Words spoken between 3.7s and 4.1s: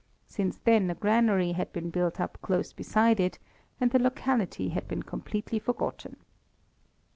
and the